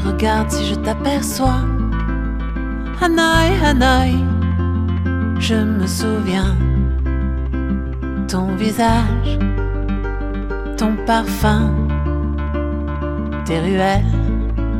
[0.00, 1.62] regarde si je t'aperçois.
[3.00, 4.14] Hanaï, Hanaï,
[5.38, 6.56] je me souviens.
[8.28, 9.38] Ton visage,
[10.76, 11.72] ton parfum,
[13.44, 14.04] tes ruelles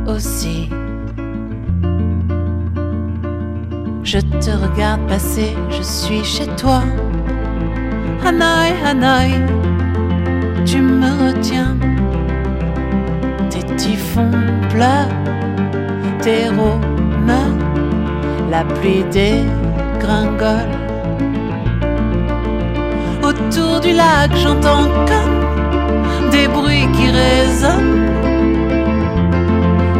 [0.07, 0.69] aussi.
[4.03, 6.81] Je te regarde passer, je suis chez toi.
[8.25, 9.31] Hanaï, Hanaï,
[10.65, 11.75] tu me retiens.
[13.49, 14.60] Tes typhons
[16.21, 17.31] tes rômes,
[18.49, 20.71] la pluie dégringole.
[23.21, 28.05] Autour du lac, j'entends comme des bruits qui résonnent,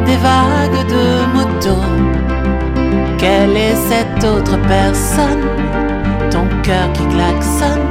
[0.05, 1.87] des vagues de motos.
[3.17, 5.43] Quelle est cette autre personne?
[6.29, 7.87] Ton cœur qui klaxonne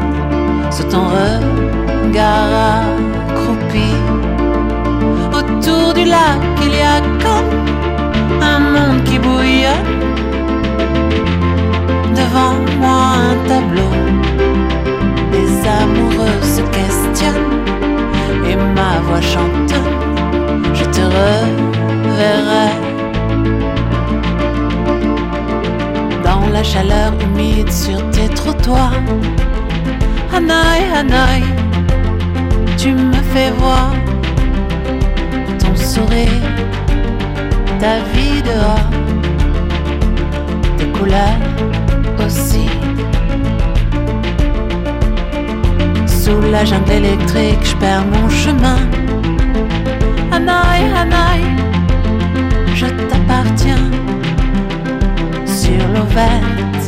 [0.71, 2.51] sous ton regard
[3.29, 4.30] accroupi.
[5.61, 7.53] Autour du lac, il y a comme
[8.41, 9.91] un monde qui bouillonne.
[12.15, 13.93] Devant moi, un tableau.
[15.33, 17.61] Les amoureux se questionnent
[18.49, 20.65] et ma voix chantonne.
[20.73, 22.71] Je te reverrai.
[26.25, 28.95] Dans la chaleur humide sur tes trottoirs.
[30.35, 31.45] Hanaï, Hanaï,
[32.79, 33.91] tu me fais voir
[37.79, 38.91] ta vie dehors,
[40.77, 41.41] tes couleurs
[42.25, 42.69] aussi.
[46.07, 48.81] Sous la jungle électrique, je perds mon chemin.
[50.31, 51.43] Hanaï, Hanaï,
[52.75, 53.91] je t'appartiens.
[55.47, 56.85] Sur l'eau verte,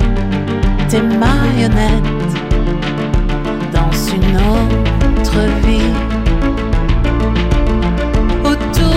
[0.89, 2.35] tes marionnettes
[3.73, 6.12] dans une autre vie.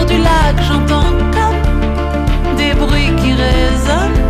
[0.07, 4.21] Du lac, j'entends comme des bruits qui résonnent,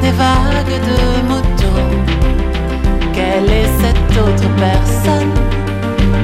[0.00, 1.90] des vagues de motos.
[3.12, 5.32] Quelle est cette autre personne?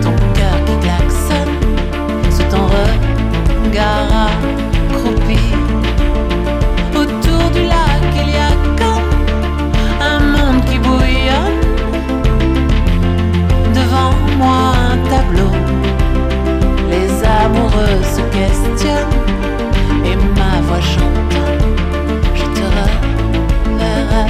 [0.01, 1.57] Ton cœur qui klaxonne
[2.31, 4.31] sous ton regard
[20.05, 21.75] et ma voix chantonne.
[22.35, 24.27] Je te reverrai.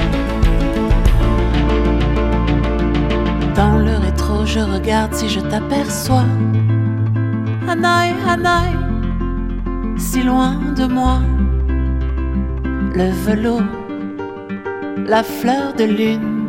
[3.54, 6.24] Dans le rétro, je regarde si je t'aperçois.
[7.68, 8.72] Hanaï, Hanaï,
[9.96, 11.18] si loin de moi.
[12.94, 13.62] Le velours,
[15.06, 16.40] la fleur de lune,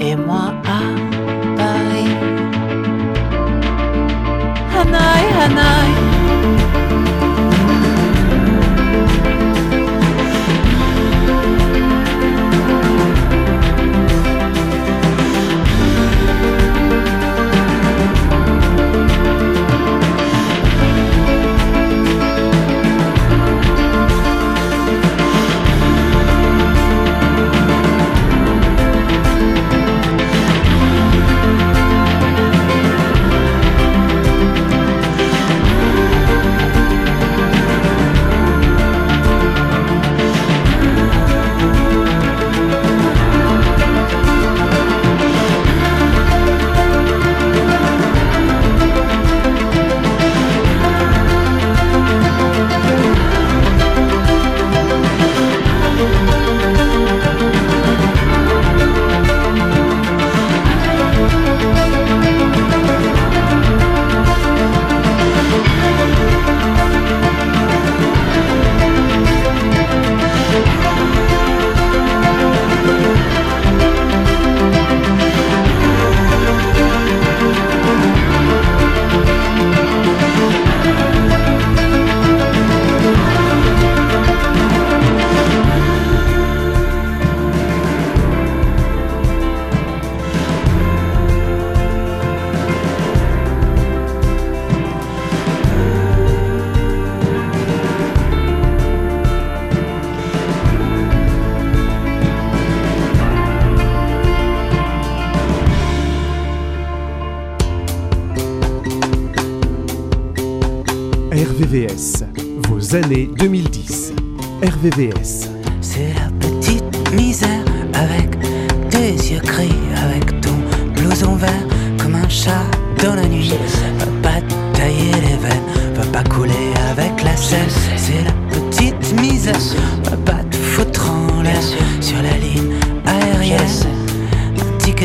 [0.00, 0.52] et moi
[5.48, 6.07] Hanaï,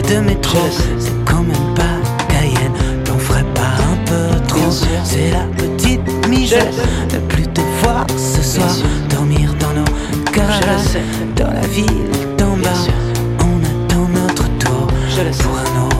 [0.09, 0.59] de métro.
[1.00, 1.97] C'est quand même pas
[2.29, 2.73] Cayenne,
[3.03, 4.71] t'en ferais pas un peu trop.
[5.03, 6.73] C'est la petite Michel,
[7.13, 8.69] ne plus te voir ce soir.
[9.09, 11.01] Dormir dans nos caravanes,
[11.35, 12.69] dans la ville d'en bas.
[13.39, 15.92] On attend notre tour pour un autre.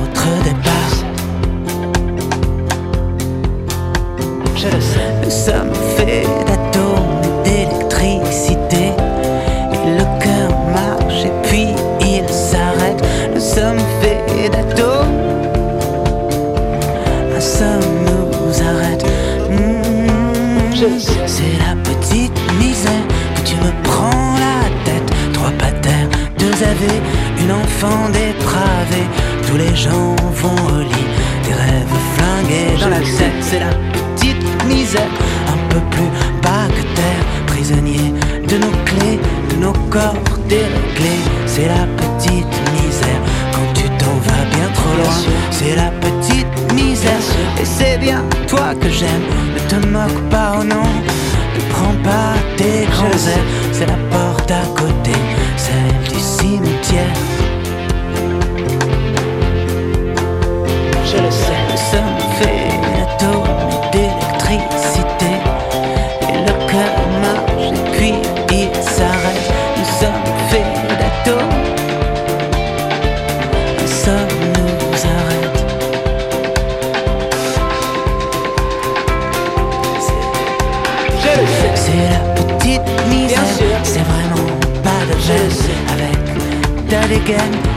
[20.84, 25.10] C'est la petite misère que tu me prends la tête.
[25.32, 27.02] Trois patères, deux avés,
[27.40, 29.08] une enfant dépravée.
[29.48, 31.08] Tous les gens vont au lit,
[31.46, 32.82] des rêves flingués.
[32.82, 35.08] Dans la tête, c'est la petite misère,
[35.48, 36.10] un peu plus
[36.42, 37.24] bas que terre.
[37.48, 38.14] Prisonnier
[38.50, 39.20] de nos clés,
[39.52, 40.18] de nos corps
[40.50, 41.24] déréglés.
[41.46, 43.22] C'est la petite misère
[43.54, 45.34] quand tu t'en vas bien trop loin.
[45.50, 47.22] C'est la petite misère
[47.94, 49.24] c'est bien toi que j'aime.
[49.54, 50.90] Ne te moque pas, oh non,
[51.56, 53.18] ne prends pas tes grands.
[53.72, 55.12] C'est la porte à côté,
[55.58, 57.33] celle du cimetière.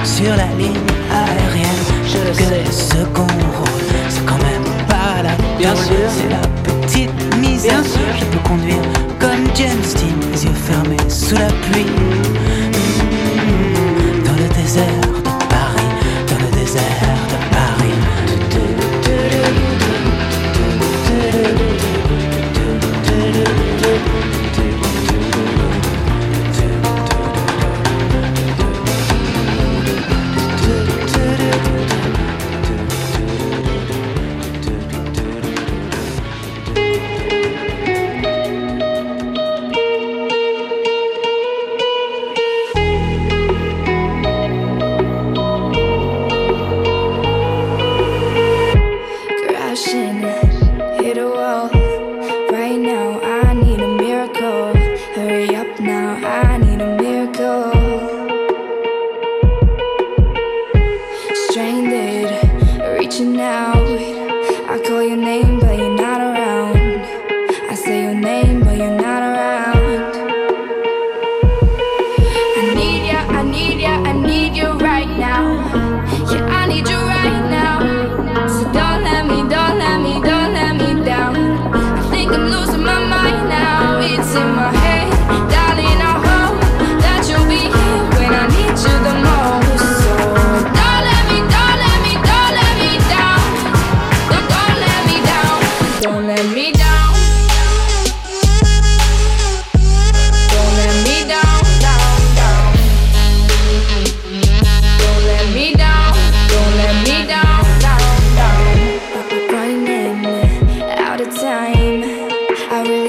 [0.05, 0.75] sur la ligne
[1.13, 1.85] aérienne.
[2.07, 2.65] Je le sais.
[2.71, 7.83] Ce qu'on roule, c'est quand même pas la Bien sûr, c'est la petite misère.
[8.19, 8.77] Je peux conduire
[9.19, 11.87] comme James Dean, les yeux fermés sous la pluie.
[14.25, 15.06] Dans le désert.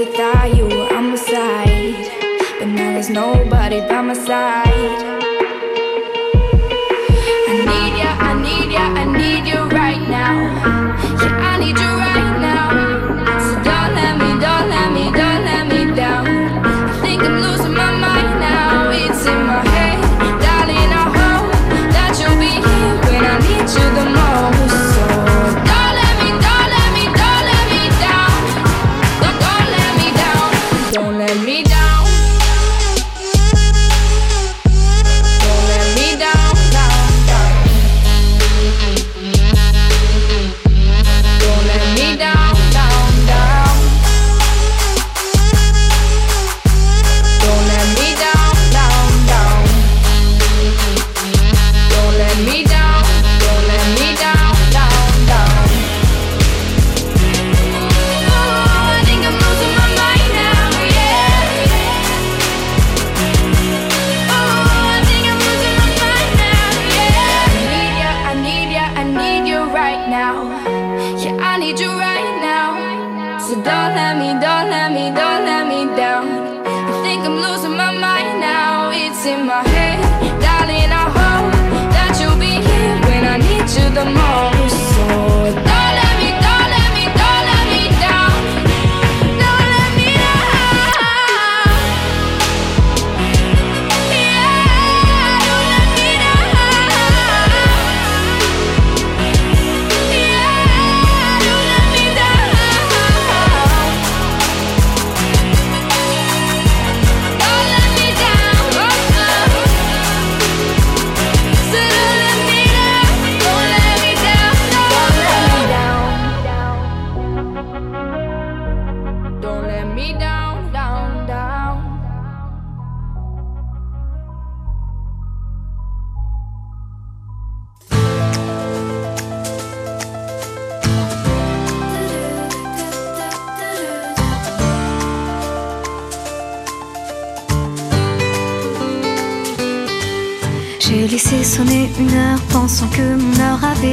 [0.08, 2.12] without you, I'm aside.
[2.60, 5.17] But now there's nobody by my side.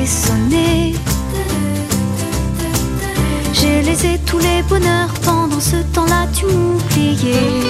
[0.07, 0.95] Sonné.
[3.53, 7.63] J'ai laissé tous les bonheurs pendant ce temps-là, tu m'oubliais.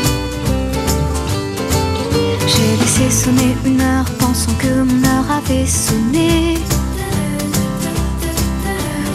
[2.47, 6.59] J'ai laissé sonner une heure pensant que mon heure avait sonné.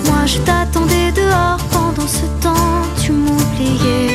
[0.05, 4.08] Moi je t'attendais dehors pendant ce temps, tu m'oubliais.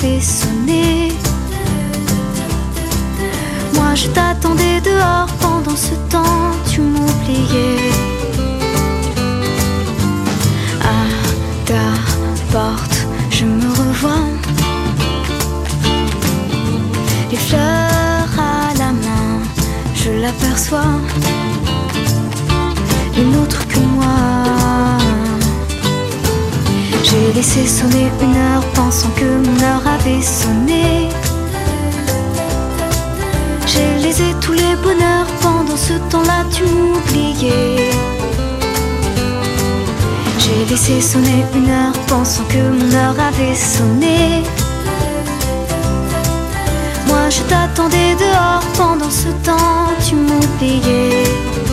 [0.00, 1.12] Avait sonné.
[3.74, 7.90] Moi je t'attendais dehors pendant ce temps, tu m'oubliais.
[10.82, 11.00] À
[11.64, 11.88] ta
[12.52, 14.26] porte je me revois.
[17.30, 19.40] Les fleurs à la main,
[19.94, 20.94] je l'aperçois.
[23.16, 24.38] Une autre que moi.
[27.10, 29.87] J'ai laissé sonner une heure pensant que mon heure
[33.66, 37.90] J'ai laissé tous les bonheurs pendant ce temps-là, tu m'oubliais.
[40.38, 44.42] J'ai laissé sonner une heure pensant que mon heure avait sonné.
[47.06, 51.67] Moi je t'attendais dehors pendant ce temps, tu m'oubliais.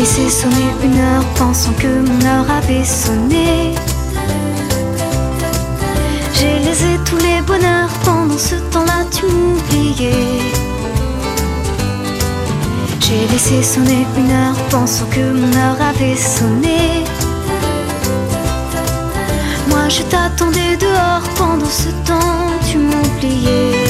[0.00, 3.74] Laissé sonner une heure pensant que mon heure avait sonné.
[6.36, 10.40] J'ai laissé tous les bonheurs pendant ce temps-là, tu m'oubliais.
[13.00, 17.04] J'ai laissé sonner une heure pensant que mon heure avait sonné.
[19.68, 23.89] Moi je t'attendais dehors pendant ce temps, tu m'oubliais.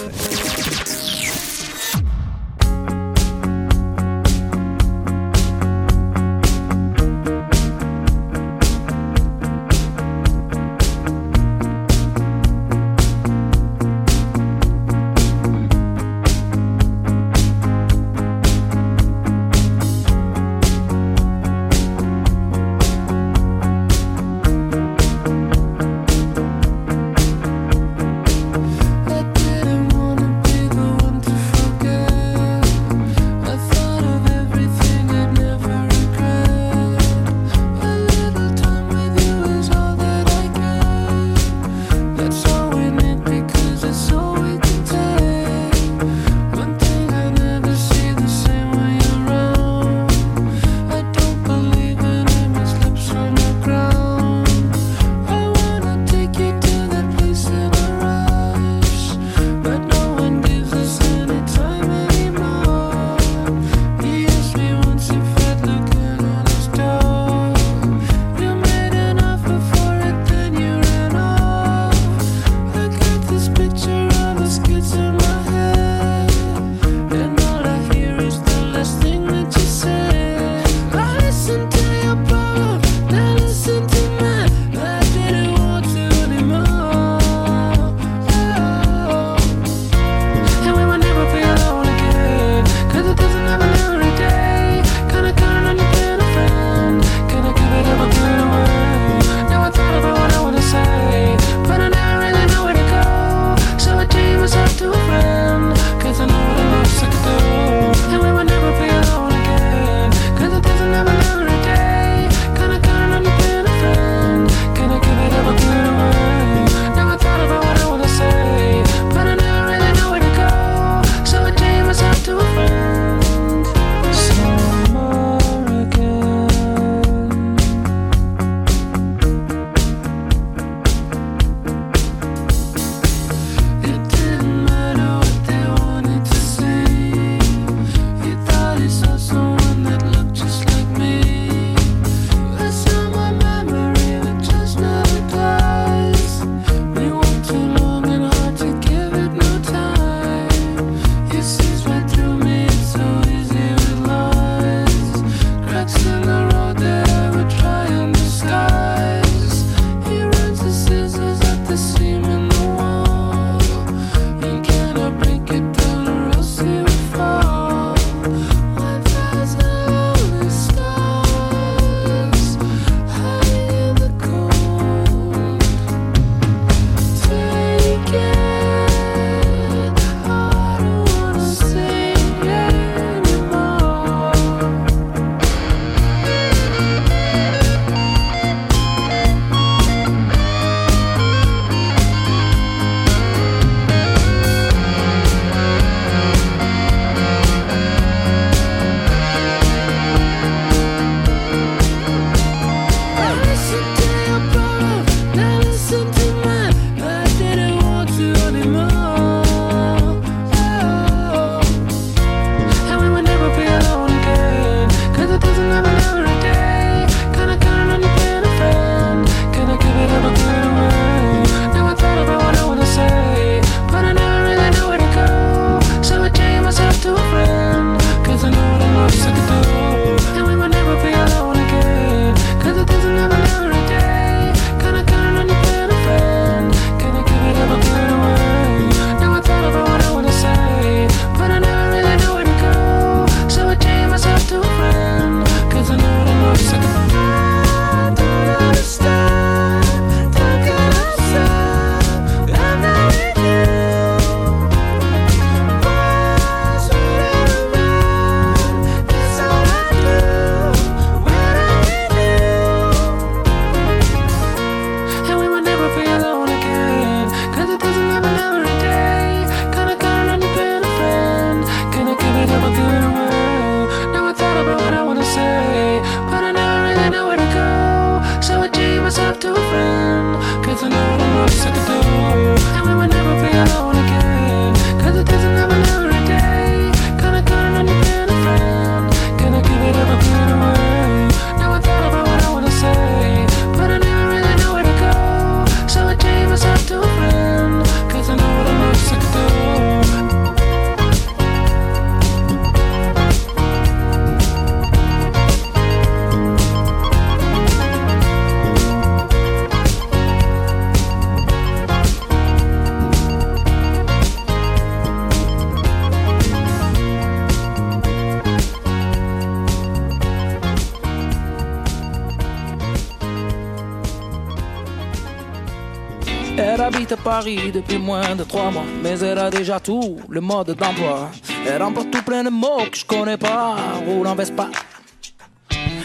[326.57, 330.41] Elle habite à Paris depuis moins de trois mois, mais elle a déjà tout le
[330.41, 331.29] mode d'emploi.
[331.67, 334.69] Elle remporte tout plein de mots que je connais pas, roule en Vespa.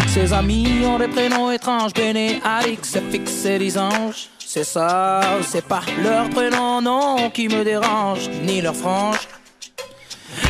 [0.09, 4.29] Ses amis ont des prénoms étranges, Béné, Alix, FX et Lisange.
[4.39, 9.29] C'est ça, c'est pas leur prénom, non, qui me dérange, ni leur frange.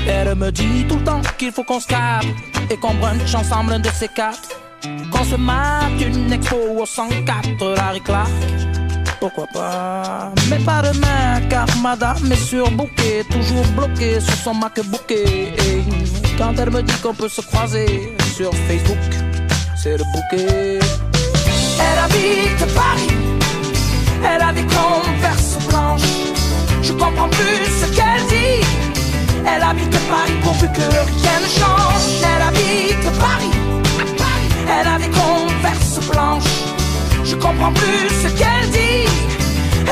[0.07, 2.27] Elle me dit tout le temps qu'il faut qu'on se capte
[2.71, 4.51] et qu'on brunch ensemble un de ces quatre.
[5.11, 8.86] Qu'on se mate une expo au 104, la réclame
[9.21, 10.33] pourquoi pas?
[10.49, 15.11] Mais pas demain, car madame est surbookée, toujours bloquée sur son MacBook.
[15.11, 15.55] Et
[16.39, 18.99] quand elle me dit qu'on peut se croiser sur Facebook,
[19.77, 20.79] c'est le bouquet.
[21.79, 23.09] Elle habite Paris,
[24.25, 26.03] elle a des converses blanches.
[26.83, 28.67] Je comprends plus ce qu'elle dit.
[29.47, 32.07] Elle habite Paris pourvu que rien ne change.
[32.23, 33.55] Elle habite Paris,
[34.69, 36.66] elle a des converses blanches.
[37.27, 39.11] Je comprends plus ce qu'elle dit.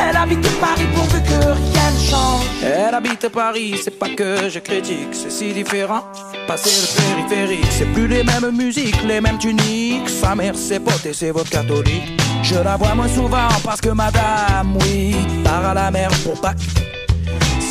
[0.08, 2.44] Elle habite Paris pourvu que rien ne change.
[2.62, 6.04] Elle habite Paris, c'est pas que je critique, c'est si différent.
[6.46, 10.08] Passer le périphérique, c'est plus les mêmes musiques, les mêmes tuniques.
[10.08, 12.20] Sa mère, c'est potes et c'est votre catholique.
[12.42, 16.58] Je la vois moins souvent parce que madame, oui, part à la mer pour Pâques.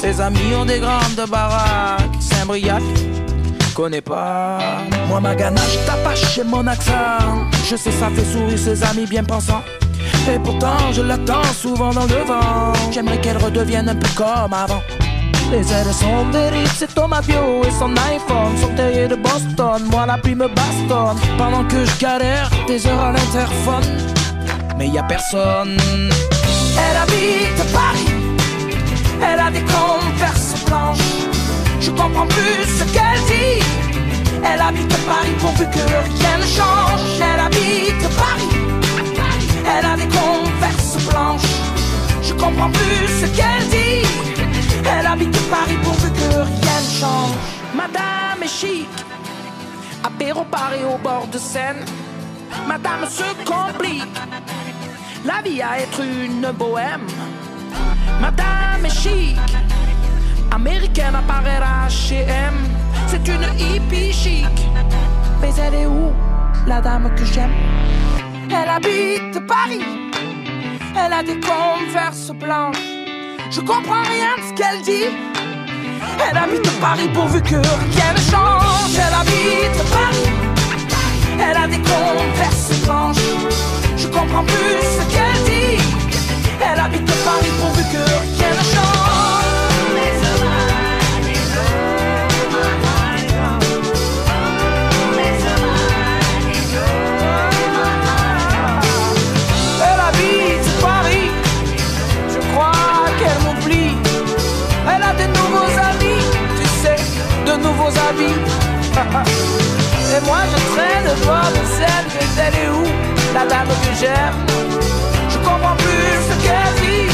[0.02, 2.84] Ses amis ont des grandes baraques, Saint-Briac
[3.74, 4.60] connais pas.
[5.08, 7.50] Moi, ma ganache t'apache chez mon accent.
[7.70, 9.64] Je sais, ça fait sourire ses amis bien pensants.
[10.32, 12.74] Et pourtant, je l'attends souvent dans le vent.
[12.92, 14.82] J'aimerais qu'elle redevienne un peu comme avant.
[15.52, 19.84] Les ailes sont des c'est Thomas Bio et son iPhone sont taillés de Boston.
[19.92, 23.84] Moi, la pluie me bastonne pendant que je galère des heures à l'interphone.
[24.78, 25.78] Mais y a personne.
[26.80, 28.14] Elle habite Paris,
[29.22, 30.98] elle a des converses blanches.
[31.80, 33.43] Je comprends plus ce qu'elle dit.
[34.46, 37.02] Elle habite Paris pourvu que rien ne change.
[37.20, 38.54] Elle habite Paris.
[39.66, 41.56] Elle a des converses blanches.
[42.22, 44.08] Je comprends plus ce qu'elle dit.
[44.86, 47.36] Elle habite Paris pourvu que rien ne change.
[47.76, 48.90] Madame est chic.
[50.04, 51.86] Apéro Paris au bord de Seine.
[52.68, 54.18] Madame se complique.
[55.26, 57.08] La vie à être une bohème.
[58.20, 59.38] Madame est chic
[60.54, 62.83] américaine à H&M.
[63.14, 64.48] C'est une hippie chic.
[65.40, 66.12] Mais elle est où,
[66.66, 67.54] la dame que j'aime?
[68.50, 69.86] Elle habite Paris.
[70.98, 72.82] Elle a des converses blanches.
[73.52, 75.14] Je comprends rien de ce qu'elle dit.
[76.28, 78.96] Elle habite Paris pourvu que rien ne change.
[78.96, 80.30] Elle habite Paris.
[81.40, 83.18] Elle a des converses blanches.
[83.96, 85.84] Je comprends plus ce qu'elle dit.
[86.60, 88.04] Elle habite Paris pourvu que
[88.42, 88.93] rien ne change.
[110.16, 112.84] Et moi je traîne voir de scène que elle est où
[113.34, 114.38] La dame que j'aime.
[115.30, 117.08] Je comprends plus ce qu'elle dit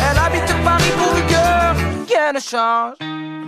[0.00, 1.74] Elle habite Paris pour une cœur
[2.08, 2.94] Rien ne change.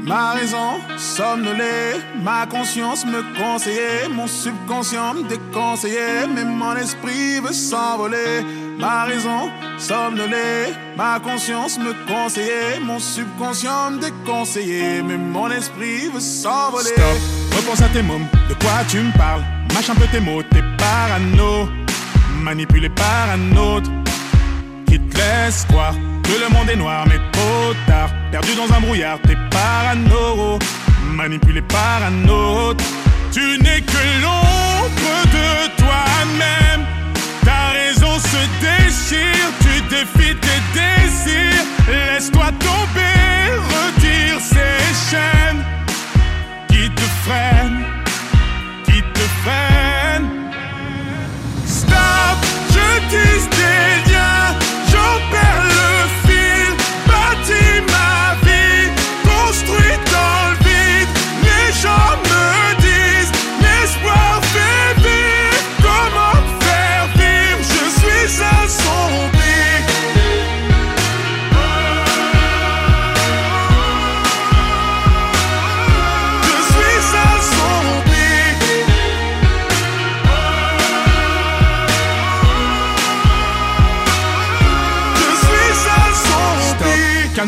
[0.06, 7.52] Ma raison somnolée, ma conscience me conseillait, mon subconscient me déconseillait, mais mon esprit veut
[7.52, 8.44] s'envoler.
[8.78, 16.20] Ma raison somnolée, ma conscience me conseillait, mon subconscient me déconseillait, mais mon esprit veut
[16.20, 16.90] s'envoler.
[16.90, 19.42] Stop, repense à tes mômes, de quoi tu me parles?
[19.72, 21.68] Mâche un peu tes mots, t'es parano,
[22.42, 23.90] manipulé par un autre
[24.86, 28.10] qui te laisse croire que le monde est noir, mais trop tard.
[28.30, 30.58] Perdu dans un brouillard, t'es parano,
[31.14, 32.84] manipulé par un autre.
[33.32, 34.90] Tu n'es que l'ombre
[35.32, 36.95] de toi-même.
[38.16, 41.64] Raison se déchire, tu défies tes désirs.
[41.88, 45.64] Laisse-toi tomber, retire ces chaînes
[46.68, 47.84] qui te freinent,
[48.84, 50.30] qui te freinent.
[51.66, 52.38] Stop,
[52.70, 53.48] je tisse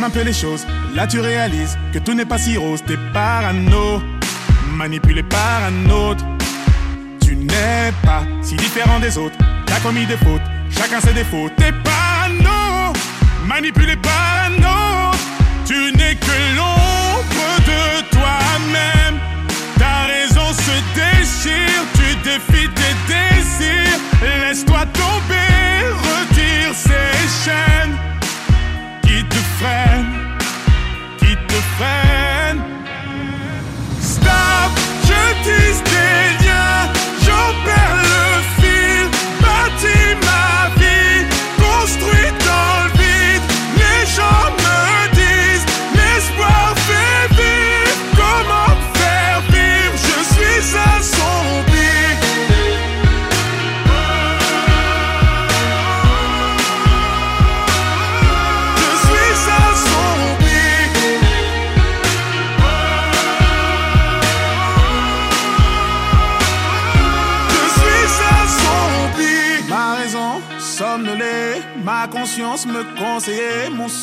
[0.09, 0.67] un peu les choses.
[0.95, 2.83] Là, tu réalises que tout n'est pas si rose.
[2.87, 4.03] T'es parano,
[4.73, 6.25] manipulé par un autre.
[7.25, 9.37] Tu n'es pas si différent des autres.
[9.67, 11.51] T'as commis des fautes, chacun ses défauts.
[11.57, 12.93] T'es parano,
[13.47, 15.19] manipulé par un autre.
[15.67, 17.83] Tu n'es que l'ombre de
[18.17, 19.17] toi-même.
[19.79, 24.01] Ta raison se déchire, tu défies tes désirs.
[24.23, 25.77] Laisse-toi tomber,
[26.09, 28.08] retire ces chaînes.
[29.59, 30.07] freine,
[31.19, 32.63] qui te freine.
[34.01, 34.73] Stop,
[35.09, 36.48] je t'ai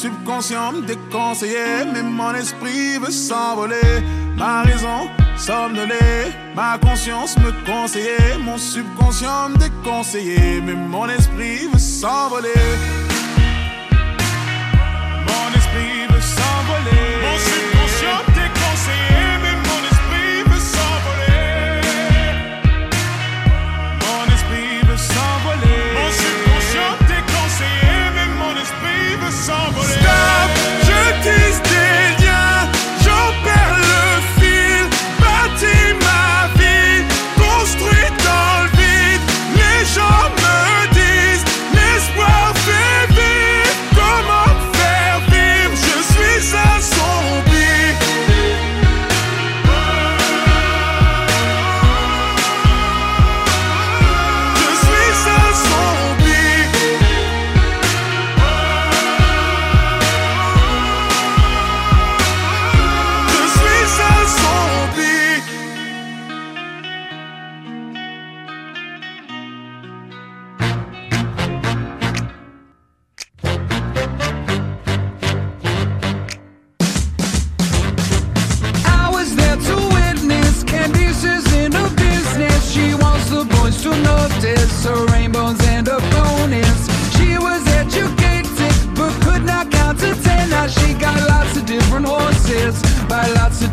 [0.05, 4.03] subconscient me déconseillait, mais mon esprit veut s'envoler.
[4.37, 11.79] Ma raison somnolée, ma conscience me conseillait, mon subconscient me déconseillait, mais mon esprit veut
[11.79, 12.61] s'envoler.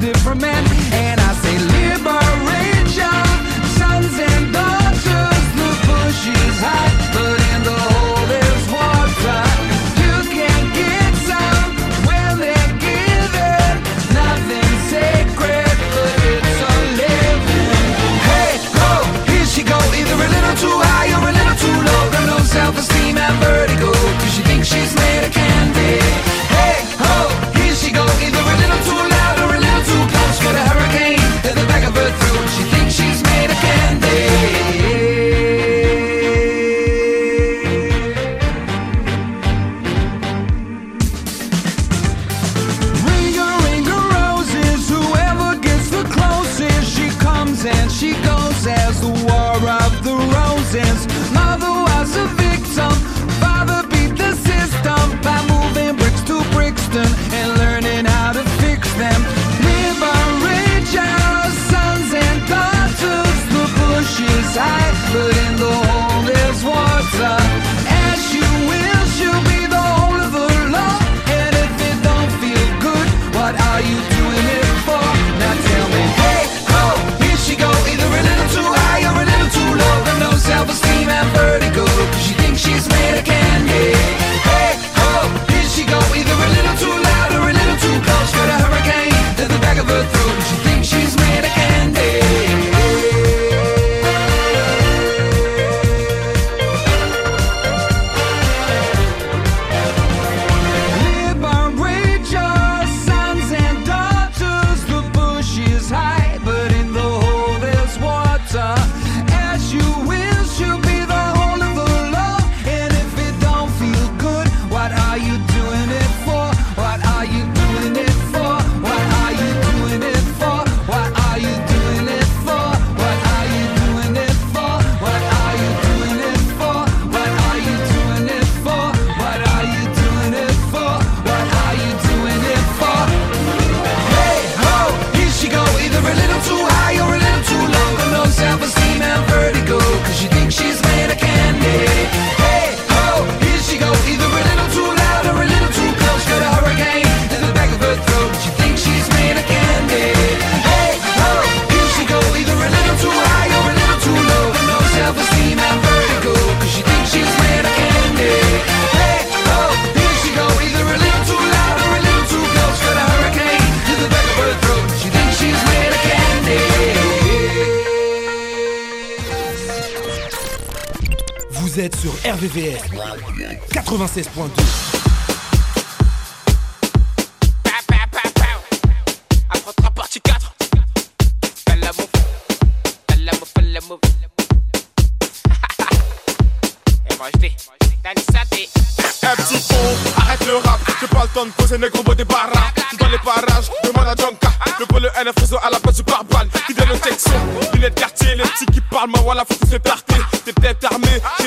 [0.03, 0.65] different man.
[0.93, 1.12] And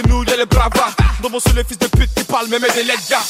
[0.07, 0.93] nous y'a les bravas.
[1.21, 3.23] Dans mon les fils de pute qui parlent, mais des lettres gars.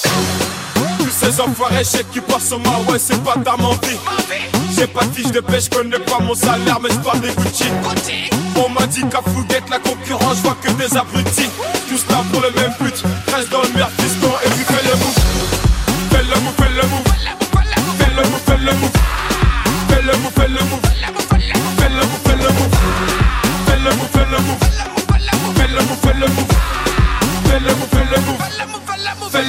[1.00, 3.98] Tous ces enfoirés, je qui passent sur ma ouais, c'est pas ta mentie.
[4.76, 7.66] J'ai pas de fiche de pêche, connais pas mon salaire, mais j'parle des Gucci.
[8.58, 11.50] On m'a dit qu'à Fouguette, la concurrence, vois que des abrutis.
[11.88, 13.92] Tous là pour le même but, reste dans le merde,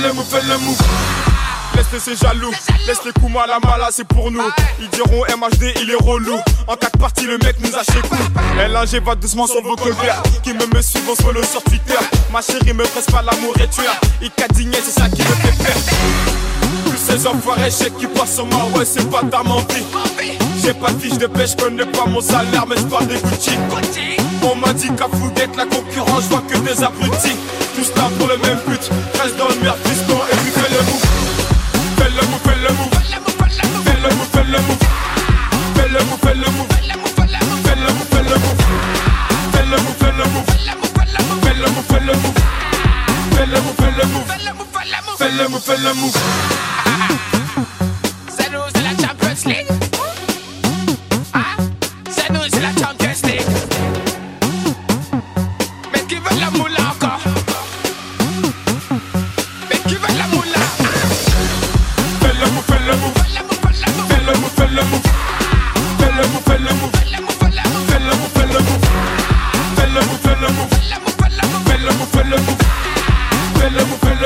[0.06, 1.35] le move, fais le move.
[1.92, 2.50] Laisse ces jaloux,
[2.86, 4.42] laisse les coups mal à mala, c'est pour nous.
[4.80, 6.36] Ils diront MHD, il est relou.
[6.66, 8.16] En quatre parties, le mec nous a chez coup.
[8.58, 10.22] LNG va doucement sur vos colverts.
[10.42, 11.94] Qui me me suivent, on follow sur Twitter.
[12.32, 13.82] Ma chérie me presse pas l'amour et tu.
[14.20, 15.76] Il cadigné, c'est ça qui me fait peur.
[16.84, 19.84] Tous ces enfoirés, je qui passent ma ouais, c'est pas ta menti.
[20.62, 23.52] J'ai pas de fiche de pêche, connais pas mon salaire, mais je parle des Gucci.
[24.42, 27.36] On m'a dit qu'à Fouguette, la concurrence, je vois que des abrutis.
[27.76, 28.90] Tous là pour le même but,
[29.22, 31.25] reste dans le merde, piston, et puis fais le move.
[48.28, 49.66] C'est nous, c'est la Champions League.
[51.34, 51.38] Ah,
[52.10, 52.85] c'est nous, c'est la Champions League.
[72.26, 72.38] Fais le
[73.54, 73.84] fais le.
[74.02, 74.25] Fais le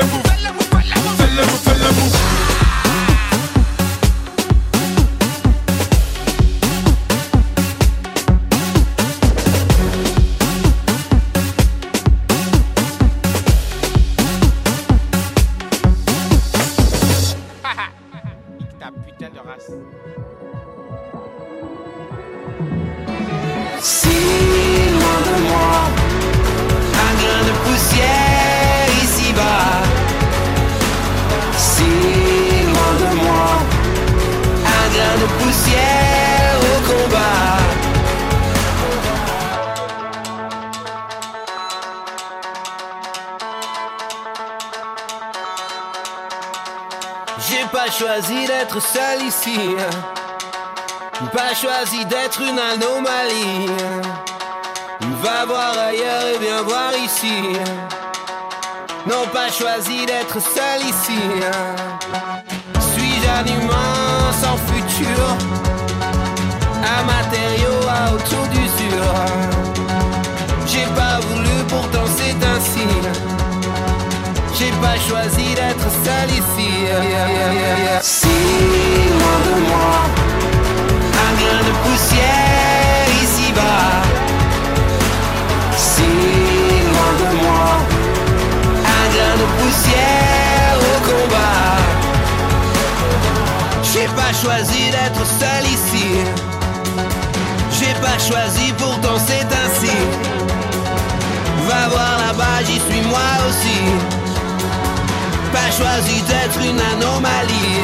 [105.81, 107.81] choisi d'être une anomalie.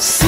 [0.00, 0.26] Si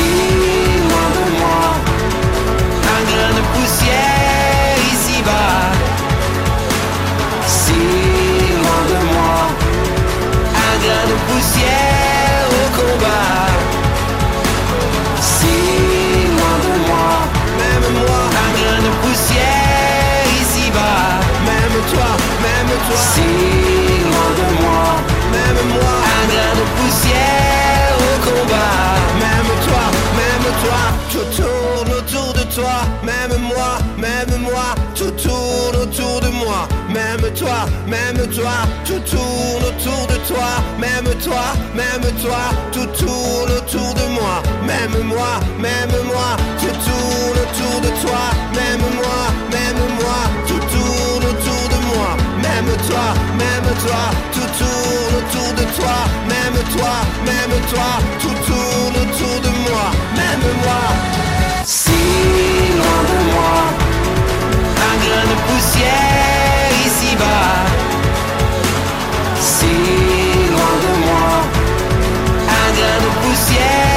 [41.24, 41.44] toi,
[41.74, 44.42] même toi, tout tourne autour de moi.
[44.66, 48.22] Même moi, même moi, tout tourne autour de toi.
[48.52, 49.20] Même moi,
[49.50, 52.10] même moi, tout tourne autour de moi.
[52.46, 53.06] Même toi,
[53.38, 54.02] même toi,
[54.34, 55.96] tout tourne autour de toi,
[56.28, 56.94] même toi,
[57.24, 59.84] même toi, tout tourne autour de moi,
[60.20, 60.82] même moi.
[61.64, 62.00] Si
[62.78, 63.54] loin de moi,
[64.88, 67.64] un grain de poussière ici-bas.
[69.40, 70.03] Si
[73.34, 73.93] grain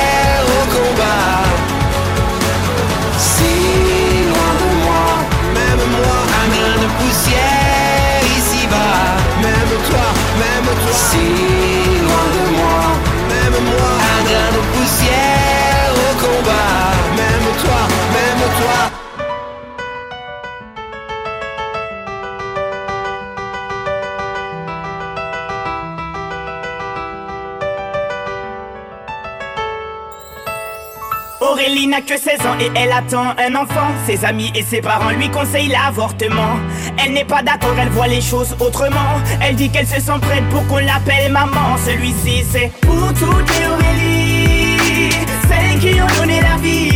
[31.77, 33.89] Aurélie n'a que 16 ans et elle attend un enfant.
[34.07, 36.57] Ses amis et ses parents lui conseillent l'avortement.
[36.97, 39.21] Elle n'est pas d'accord, elle voit les choses autrement.
[39.41, 41.77] Elle dit qu'elle se sent prête pour qu'on l'appelle maman.
[41.85, 45.09] Celui-ci c'est pour toutes les Aurélie,
[45.47, 46.86] celles qui ont donné la vie.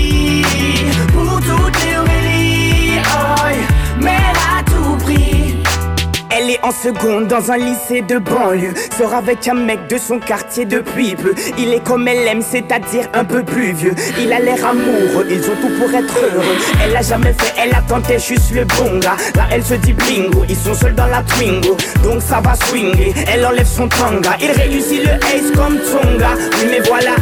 [6.63, 8.73] En seconde dans un lycée de banlieue.
[8.97, 13.07] Sort avec un mec de son quartier depuis peu Il est comme elle aime, c'est-à-dire
[13.13, 13.95] un peu plus vieux.
[14.19, 16.57] Il a l'air amoureux, ils ont tout pour être heureux.
[16.83, 19.17] Elle a jamais fait, elle a tenté juste le bon gars.
[19.35, 21.77] Là elle se dit bingo, ils sont seuls dans la Twingo.
[22.03, 24.35] Donc ça va swinguer, elle enlève son tanga.
[24.39, 27.15] Il réussit le ace comme Tonga Oui mais voilà.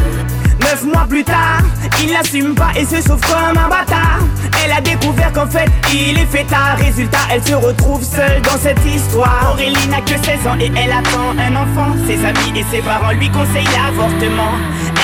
[0.60, 1.62] Neuf mois plus tard,
[2.02, 4.20] il n'assume pas et se sauve comme un bâtard.
[4.70, 6.76] Elle a découvert qu'en fait, il est fêtard.
[6.78, 9.50] Résultat, elle se retrouve seule dans cette histoire.
[9.52, 11.96] Aurélie n'a que 16 ans et elle attend un enfant.
[12.06, 14.52] Ses amis et ses parents lui conseillent l'avortement.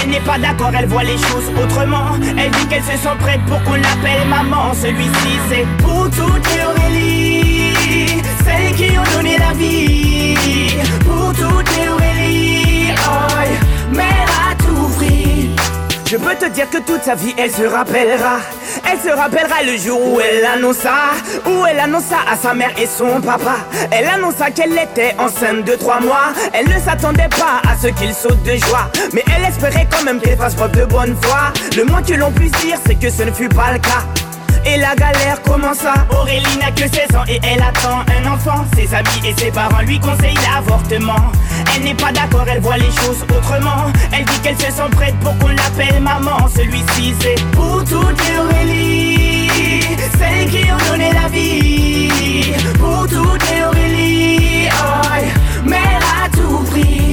[0.02, 2.12] Elle n'est pas d'accord, elle voit les choses autrement.
[2.38, 4.72] Elle dit qu'elle se sent prête pour qu'on l'appelle maman.
[4.74, 10.36] Celui-ci, c'est pour toutes les Aurélie, celles qui ont donné la vie.
[11.04, 15.50] Pour toutes les Aurélie, oh, mère à tout prix.
[16.08, 18.38] Je peux te dire que toute sa vie elle se rappellera
[18.90, 20.94] Elle se rappellera le jour où elle annonça
[21.44, 23.56] Où elle annonça à sa mère et son papa.
[23.90, 26.32] Elle annonça qu'elle était enceinte de trois mois.
[26.52, 28.90] Elle ne s'attendait pas à ce qu'il saute de joie.
[29.12, 31.52] Mais elle espérait quand même qu'elle fasse preuve de bonne foi.
[31.76, 34.04] Le moins que l'on puisse dire c'est que ce ne fut pas le cas
[34.66, 38.64] et la galère commença Aurélie n'a que 16 ans et elle attend un enfant.
[38.74, 41.32] Ses amis et ses parents lui conseillent l'avortement.
[41.74, 43.92] Elle n'est pas d'accord, elle voit les choses autrement.
[44.12, 46.48] Elle dit qu'elle se sent prête pour qu'on l'appelle maman.
[46.54, 49.82] Celui-ci c'est pour toutes les Aurélie
[50.18, 52.52] Celles qui ont donné la vie.
[52.78, 54.68] Pour toutes les Aurélie
[55.64, 57.05] Mère à tout prix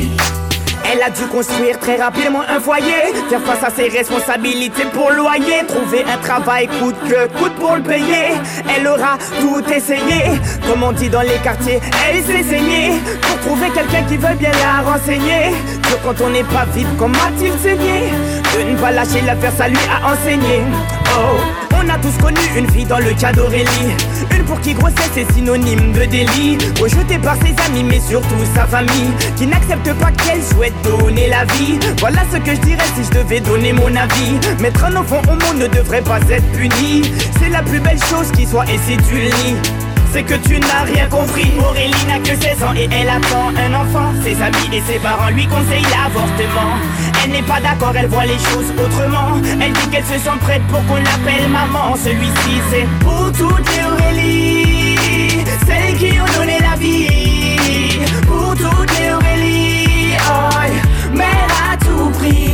[1.06, 6.06] a dû construire très rapidement un foyer, faire face à ses responsabilités pour loyer, trouver
[6.06, 8.32] un travail coûte que coûte pour le payer.
[8.74, 10.24] Elle aura tout essayé,
[10.68, 12.92] comme on dit dans les quartiers, elle s'est saignée
[13.22, 15.52] pour trouver quelqu'un qui veut bien la renseigner.
[15.84, 18.12] Que quand on n'est pas vite, comme a-t-il saigné?
[18.56, 20.62] De ne pas lâcher l'affaire, ça lui a enseigné.
[21.16, 21.38] Oh,
[21.76, 23.94] on a tous connu une fille dans le cas d'Aurélie,
[24.36, 28.66] une pour qui grossesse est synonyme de délit, rejetée par ses amis mais surtout sa
[28.66, 31.80] famille, qui n'accepte pas qu'elle souhaite donner la vie.
[32.00, 34.40] Voilà ce que je dirais si je devais donner mon avis.
[34.60, 37.12] Mettre un enfant au monde ne devrait pas être puni.
[37.40, 39.30] C'est la plus belle chose qui soit et si tu le
[40.14, 41.52] c'est que tu n'as rien compris.
[41.60, 44.14] Aurélie n'a que 16 ans et elle attend un enfant.
[44.24, 46.74] Ses amis et ses parents lui conseillent l'avortement.
[47.24, 49.42] Elle n'est pas d'accord, elle voit les choses autrement.
[49.60, 51.96] Elle dit qu'elle se sent prête pour qu'on l'appelle maman.
[51.96, 54.98] Celui-ci c'est pour toutes les Aurélie,
[55.66, 58.00] celles qui ont donné la vie.
[58.28, 62.54] Pour toutes les Aurélie, oh, mère à tout prix.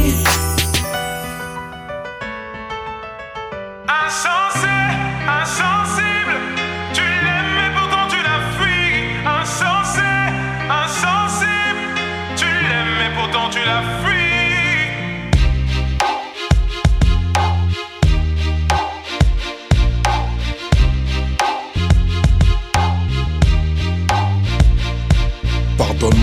[13.69, 13.98] La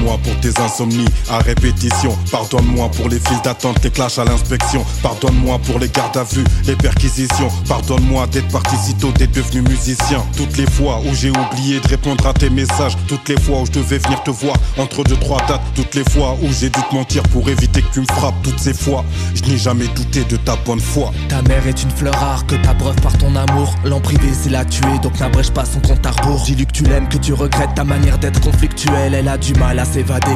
[0.06, 2.16] Pardonne-moi pour tes insomnies à répétition.
[2.30, 4.84] Pardonne-moi pour les files d'attente, les clashs à l'inspection.
[5.02, 7.48] Pardonne-moi pour les gardes à vue, les perquisitions.
[7.66, 10.24] Pardonne-moi d'être parti si tôt, d'être devenu musicien.
[10.36, 12.96] Toutes les fois où j'ai oublié de répondre à tes messages.
[13.08, 15.62] Toutes les fois où je devais venir te voir entre deux, trois dates.
[15.74, 18.40] Toutes les fois où j'ai dû te mentir pour éviter que tu me frappes.
[18.44, 19.04] Toutes ces fois,
[19.34, 21.12] je n'ai jamais douté de ta bonne foi.
[21.28, 23.74] Ta mère est une fleur rare que t'abreuves par ton amour.
[23.84, 26.42] L'en privé, c'est la tuer, donc n'abrège pas son compte à rebours.
[26.44, 29.14] Dis-lui que tu l'aimes, que tu regrettes ta manière d'être conflictuelle.
[29.14, 29.84] Elle a du mal à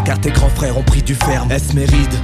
[0.05, 1.51] car tes grands frères ont pris du ferme.
[1.51, 2.19] Est-ce mérite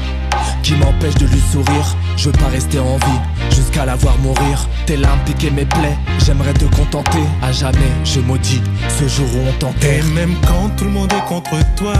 [0.62, 1.97] qui m'empêche de lui sourire?
[2.16, 3.20] Je veux pas rester en vie.
[3.51, 4.68] jusqu'à la voir mourir.
[4.87, 7.24] Tes larmes piquaient mes plaies, j'aimerais te contenter.
[7.43, 10.05] À jamais, je maudis ce jour où on t'enterre.
[10.05, 11.95] Et même quand tout le monde est contre toi,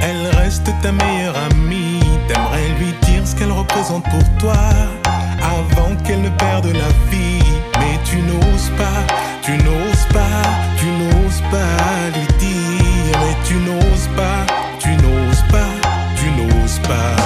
[0.00, 2.00] elle reste ta meilleure amie.
[2.28, 4.56] T'aimerais lui dire ce qu'elle représente pour toi,
[5.40, 7.42] avant qu'elle ne perde la vie.
[7.78, 9.02] Mais tu n'oses pas,
[9.46, 10.42] tu n'oses pas,
[10.76, 13.16] tu n'oses pas lui dire.
[13.20, 14.44] Mais tu n'oses pas,
[14.80, 15.70] tu n'oses pas,
[16.16, 17.25] tu n'oses pas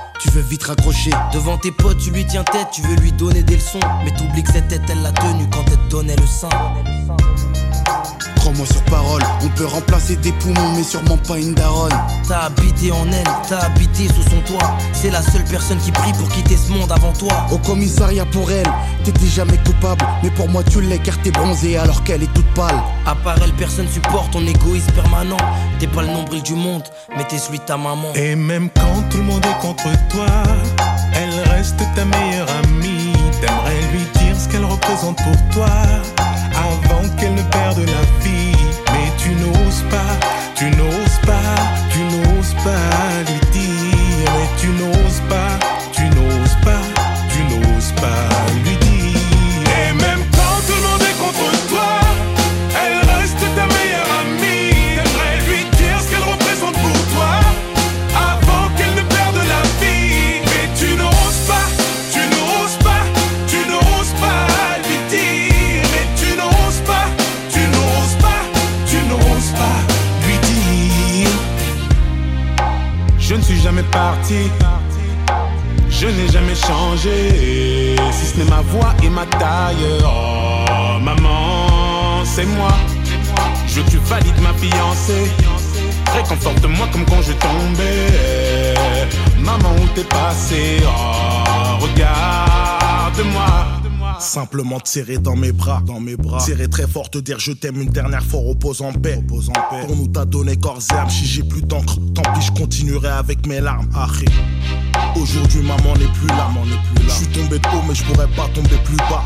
[0.21, 1.11] tu veux vite raccrocher.
[1.33, 3.79] Devant tes potes, tu lui tiens tête, tu veux lui donner des leçons.
[4.05, 6.49] Mais t'oublies que cette tête, elle l'a tenue quand elle te donnait le sein.
[8.41, 11.93] Crois-moi sur parole, on peut remplacer des poumons, mais sûrement pas une daronne.
[12.27, 14.77] T'as habité en elle, t'as habité sous son toit.
[14.93, 17.45] C'est la seule personne qui prie pour quitter ce monde avant toi.
[17.51, 18.65] Au commissariat pour elle,
[19.03, 20.03] t'étais jamais coupable.
[20.23, 22.81] Mais pour moi, tu l'es car t'es bronzé alors qu'elle est toute pâle.
[23.05, 25.37] À part elle, personne supporte ton égoïsme permanent.
[25.77, 26.83] T'es pas le nombril du monde,
[27.15, 28.11] mais t'es celui de ta maman.
[28.15, 30.25] Et même quand tout le monde est contre toi,
[31.13, 33.13] elle reste ta meilleure amie.
[33.39, 35.69] T'aimerais lui dire ce qu'elle représente pour toi,
[36.55, 38.55] avant qu'elle ne perde la vie.
[38.91, 40.13] Mais tu n'oses pas,
[40.55, 41.55] tu n'oses pas,
[41.91, 43.11] tu n'oses pas
[75.89, 79.75] Je n'ai jamais changé, si ce n'est ma voix et ma taille.
[80.03, 82.71] Oh, maman, c'est moi.
[83.67, 85.29] Je veux que tu valides ma fiancée.
[86.13, 88.73] Réconforte-moi comme quand je tombais.
[89.39, 90.81] Maman, où t'es passé?
[90.85, 93.80] Oh, regarde-moi.
[94.21, 96.39] Simplement te serrer dans mes bras, dans mes bras.
[96.39, 99.15] Serrer très fort, te dire je t'aime une dernière fois, repose en paix.
[99.15, 99.87] Repose en paix.
[99.87, 103.09] Pour nous t'as donné corps et âme, si j'ai plus d'encre, tant pis je continuerai
[103.09, 103.89] avec mes larmes.
[103.95, 104.29] Arrête.
[105.15, 107.13] Aujourd'hui maman n'est plus là, maman n'est plus là.
[107.13, 109.23] Je suis tombé de haut mais je pourrais pas tomber plus bas.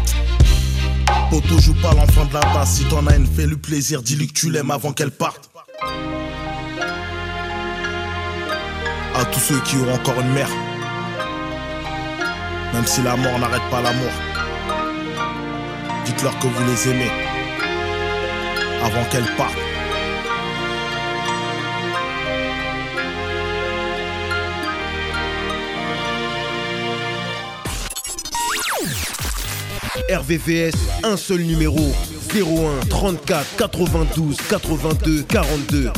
[1.29, 4.33] Poto joue pas l'enfant de la base, si t'en as une fais-lui plaisir, dis-lui que
[4.33, 5.49] tu l'aimes avant qu'elle parte.
[9.13, 10.49] À tous ceux qui ont encore une mère,
[12.73, 14.11] même si la mort n'arrête pas l'amour.
[16.05, 17.11] Dites-leur que vous les aimez.
[18.83, 19.57] Avant qu'elles partent.
[30.09, 31.91] RVVS, un seul numéro.
[32.33, 35.91] 01 34 92 82 42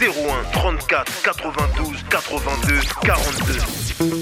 [0.00, 0.06] 01
[0.52, 4.19] 34 92 82 42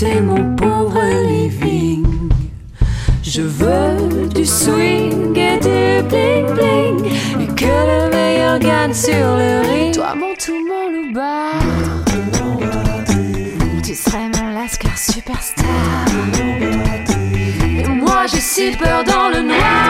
[0.00, 2.06] quitter mon pauvre living.
[3.22, 7.04] Je veux du swing et du bling bling
[7.40, 9.94] et que le meilleur gagne sur le ring.
[9.94, 11.52] Toi mon tout mon louba,
[13.84, 15.66] tu serais mon lascar superstar.
[17.78, 19.89] Et moi je suis peur dans le noir.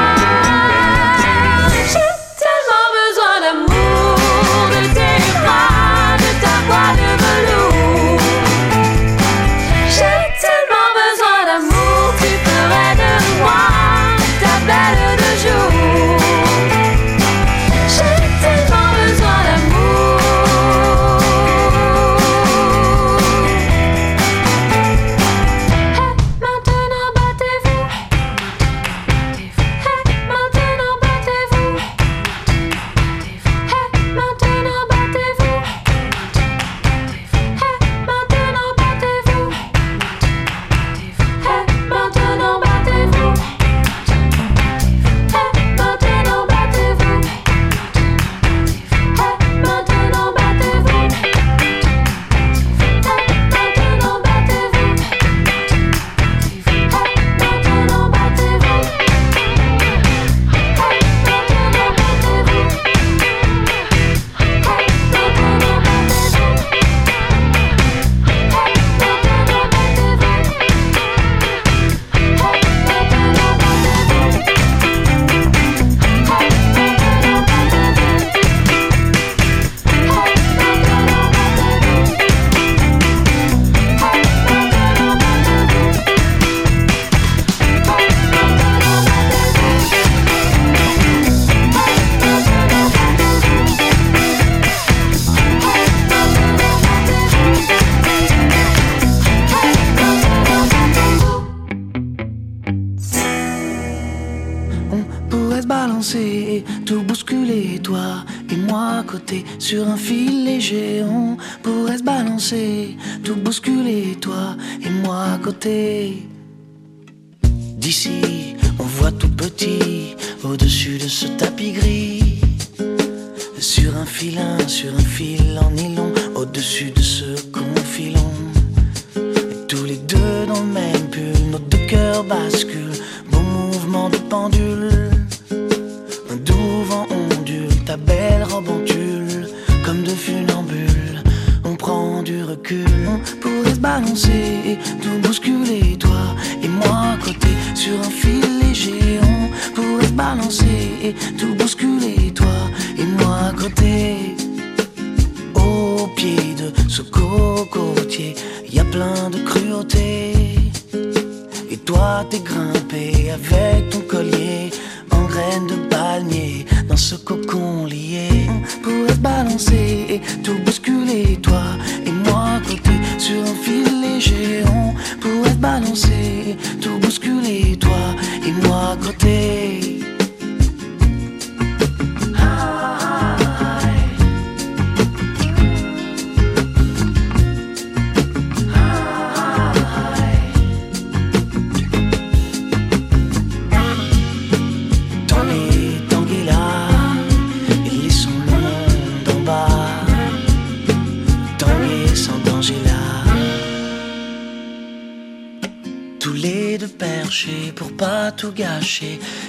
[175.20, 178.14] pour être balancé, tout bousculer toi
[178.46, 179.89] et moi à côté.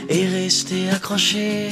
[0.08, 1.70] et rester accroché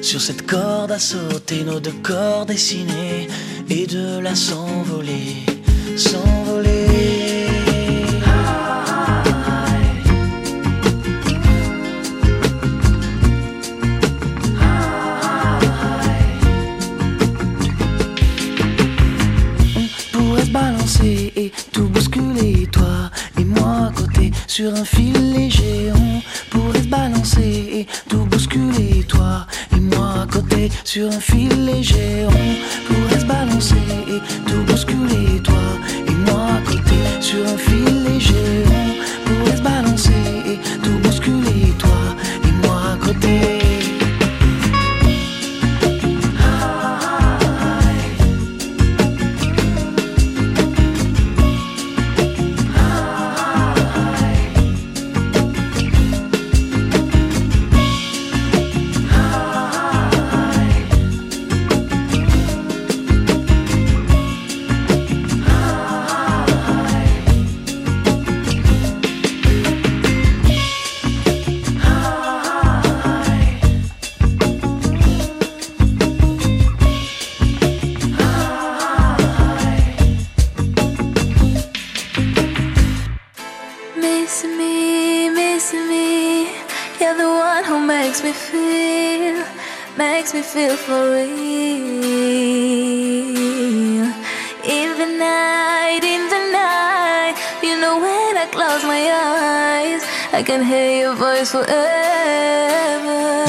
[0.00, 3.26] sur cette corde à sauter, nos deux corps dessinés
[3.68, 5.44] et de la s'envoler,
[5.96, 6.86] s'envoler.
[19.74, 24.84] On pourrait se balancer et tout bousculer, toi et moi à côté sur un
[30.92, 31.41] sur un fil.
[90.34, 91.91] Me feel for real.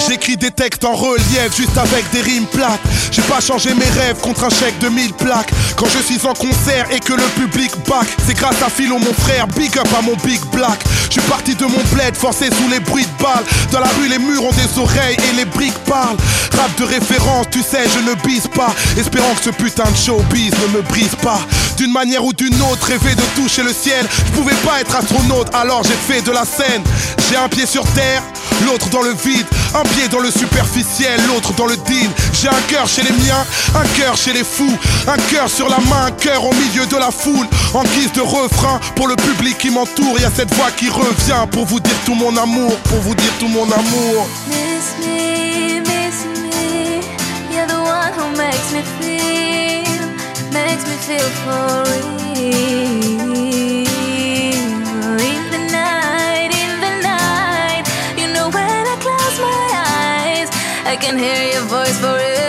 [0.08, 2.82] J'écris des textes en relief, juste avec des rimes plates.
[3.12, 5.52] J'ai pas changé mes rêves contre un chèque de 1000 plaques.
[5.78, 9.14] Quand je suis en concert et que le public back, c'est grâce à Philo, mon
[9.14, 9.48] frère.
[9.48, 10.80] Big up à mon big black.
[11.06, 13.44] Je suis parti de mon bled, forcé sous les bruits de balles.
[13.72, 16.18] Dans la rue, les murs ont des oreilles et les briques parlent.
[16.58, 18.74] Rap de référence, tu sais, je ne bise pas.
[18.98, 21.40] Espérant que ce putain de showbiz ne me brise pas.
[21.78, 24.06] D'une manière ou d'une autre, rêver de toucher le ciel.
[24.26, 26.73] Je pouvais pas être astronaute, alors j'ai fait de la scène.
[27.30, 28.24] J'ai un pied sur terre,
[28.66, 29.46] l'autre dans le vide.
[29.76, 32.10] Un pied dans le superficiel, l'autre dans le deal.
[32.34, 33.46] J'ai un cœur chez les miens,
[33.76, 34.78] un cœur chez les fous.
[35.08, 37.48] Un cœur sur la main, un cœur au milieu de la foule.
[37.74, 41.46] En guise de refrain, pour le public qui m'entoure, y a cette voix qui revient
[41.52, 44.28] pour vous dire tout mon amour, pour vous dire tout mon amour.
[61.04, 62.44] Can hear your voice forever.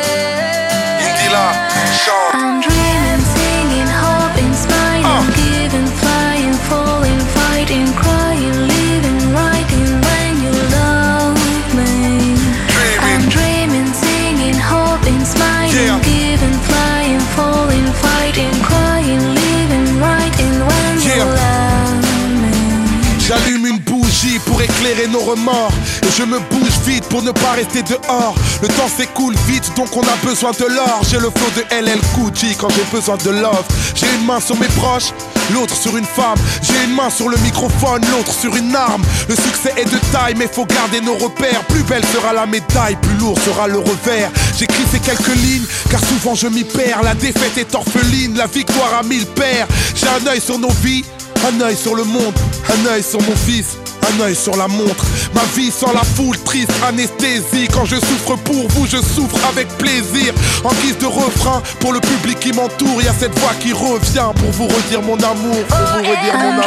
[25.34, 28.34] Et je me bouge vite pour ne pas rester dehors.
[28.62, 31.00] Le temps s'écoule vite donc on a besoin de l'or.
[31.10, 33.64] J'ai le flow de LL Cool quand j'ai besoin de love.
[33.96, 35.12] J'ai une main sur mes proches,
[35.52, 36.38] l'autre sur une femme.
[36.62, 39.02] J'ai une main sur le microphone, l'autre sur une arme.
[39.28, 41.64] Le succès est de taille mais faut garder nos repères.
[41.64, 44.30] Plus belle sera la médaille, plus lourd sera le revers.
[44.56, 47.02] J'écris ces quelques lignes car souvent je m'y perds.
[47.02, 49.66] La défaite est orpheline, la victoire a mille pères
[49.96, 51.04] J'ai un œil sur nos vies
[51.46, 52.34] un œil sur le monde,
[52.70, 55.04] un œil sur mon fils, un œil sur la montre.
[55.34, 57.68] Ma vie sans la foule, triste anesthésie.
[57.72, 60.32] Quand je souffre pour vous, je souffre avec plaisir.
[60.64, 63.72] En guise de refrain, pour le public qui m'entoure, il y a cette voix qui
[63.72, 66.64] revient pour vous redire mon amour, pour vous redire mon amour.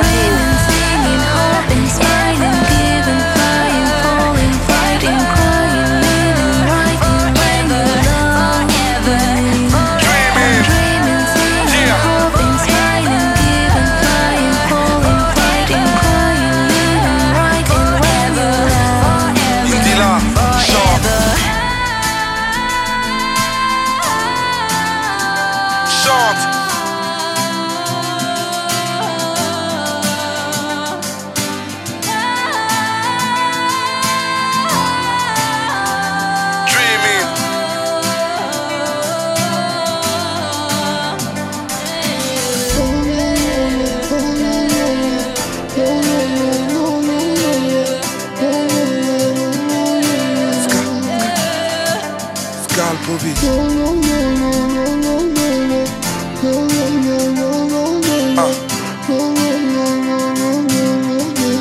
[58.39, 58.45] Ah.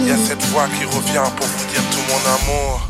[0.02, 2.80] Il y a cette voix qui revient pour vous dire tout mon amour.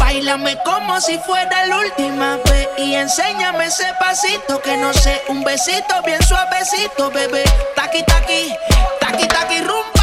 [0.00, 5.44] Bailame como si fuera la última vez y enséñame ese pasito que no sé, un
[5.44, 7.44] besito bien suavecito, bebé.
[7.74, 8.54] Taqui taqui,
[9.00, 9.95] taqui taqui rumba.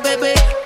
[0.00, 0.65] baby.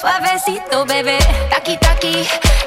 [0.00, 1.18] Suavecito, bebé.
[1.50, 2.59] Taki, taki.